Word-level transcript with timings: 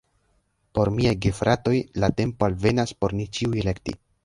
Por 0.77 0.89
miaj 0.99 1.11
gefratoj 1.25 1.75
la 2.05 2.11
tempo 2.23 2.49
alvenas 2.49 2.97
por 3.03 3.17
ni 3.21 3.31
ĉiuj 3.39 3.57
elekti 3.69 3.99